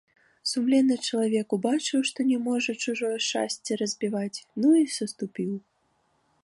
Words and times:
Сумленны 0.51 0.95
чалавек 1.09 1.47
убачыў, 1.57 1.99
што 2.11 2.19
не 2.31 2.37
можна 2.47 2.73
чужое 2.87 3.13
шчасце 3.27 3.71
разбіваць, 3.83 4.43
ну 4.65 4.75
і 4.83 4.87
саступіў. 4.97 5.51